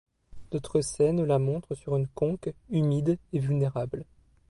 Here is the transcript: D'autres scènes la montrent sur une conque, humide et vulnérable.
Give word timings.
D'autres 0.49 0.81
scènes 0.81 1.23
la 1.23 1.37
montrent 1.37 1.75
sur 1.75 1.95
une 1.95 2.07
conque, 2.07 2.49
humide 2.71 3.19
et 3.33 3.37
vulnérable. 3.39 4.03